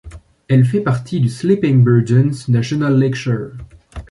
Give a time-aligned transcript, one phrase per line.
[0.47, 3.51] Elle fait partie du Sleeping Bear Dunes National Lakeshore.